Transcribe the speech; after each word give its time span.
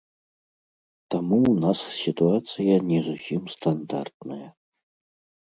Таму 1.15 1.37
ў 1.53 1.55
нас 1.65 1.79
сітуацыя 2.03 2.73
не 2.93 2.99
зусім 3.09 3.41
стандартная. 3.57 4.47